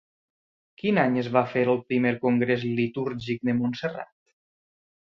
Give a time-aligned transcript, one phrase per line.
[0.83, 4.15] Quin any es va fer el Primer Congrés Litúrgic de Montserrat?